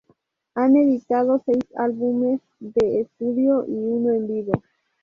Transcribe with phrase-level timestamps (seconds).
[0.55, 4.53] Han editado seis álbumes de estudio y uno en vivo.